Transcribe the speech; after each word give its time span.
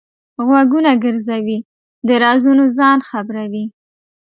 غوږونه 0.45 0.91
ګرځوي؛ 1.03 1.57
د 2.07 2.09
رازونو 2.23 2.63
ځان 2.77 2.99
خبروي. 3.09 3.65